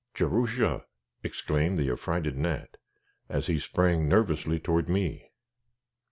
"Jerusha!" 0.15 0.85
exclaimed 1.21 1.77
the 1.77 1.91
affrighted 1.91 2.35
Nat, 2.35 2.77
as 3.29 3.45
he 3.45 3.59
sprang 3.59 4.09
nervously 4.09 4.59
toward 4.59 4.89
me. 4.89 5.29